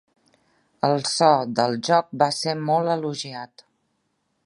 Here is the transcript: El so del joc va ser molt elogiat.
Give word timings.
El 0.87 1.03
so 1.09 1.29
del 1.61 1.77
joc 1.89 2.09
va 2.25 2.31
ser 2.41 2.57
molt 2.71 2.95
elogiat. 2.99 3.69